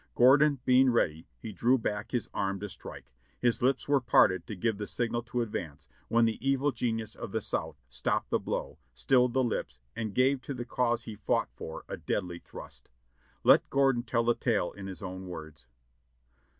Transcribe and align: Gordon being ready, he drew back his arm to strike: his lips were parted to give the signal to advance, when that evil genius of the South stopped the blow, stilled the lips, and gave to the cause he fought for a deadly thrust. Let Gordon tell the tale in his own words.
Gordon 0.15 0.57
being 0.65 0.89
ready, 0.89 1.27
he 1.37 1.51
drew 1.51 1.77
back 1.77 2.09
his 2.09 2.27
arm 2.33 2.59
to 2.61 2.69
strike: 2.69 3.13
his 3.39 3.61
lips 3.61 3.87
were 3.87 4.01
parted 4.01 4.47
to 4.47 4.55
give 4.55 4.79
the 4.79 4.87
signal 4.87 5.21
to 5.25 5.43
advance, 5.43 5.87
when 6.07 6.25
that 6.25 6.41
evil 6.41 6.71
genius 6.71 7.13
of 7.13 7.31
the 7.31 7.39
South 7.39 7.75
stopped 7.87 8.31
the 8.31 8.39
blow, 8.39 8.79
stilled 8.95 9.33
the 9.35 9.43
lips, 9.43 9.79
and 9.95 10.15
gave 10.15 10.41
to 10.41 10.55
the 10.55 10.65
cause 10.65 11.03
he 11.03 11.15
fought 11.17 11.49
for 11.55 11.83
a 11.87 11.97
deadly 11.97 12.39
thrust. 12.39 12.89
Let 13.43 13.69
Gordon 13.69 14.01
tell 14.01 14.23
the 14.23 14.33
tale 14.33 14.71
in 14.71 14.87
his 14.87 15.03
own 15.03 15.27
words. 15.27 15.67